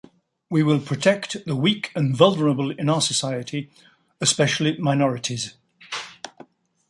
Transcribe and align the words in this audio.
We 0.49 0.63
will 0.63 0.79
protect 0.79 1.45
the 1.45 1.55
weak 1.55 1.91
and 1.95 2.17
vulnerable 2.17 2.71
in 2.71 2.89
our 2.89 3.01
society, 3.01 3.69
especially 4.19 4.79
minorities. 4.79 5.53